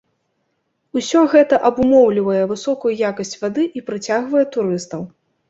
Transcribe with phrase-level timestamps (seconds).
[0.99, 5.01] Усё гэта абумоўлівае высокую якасць вады і прыцягвае турыстаў.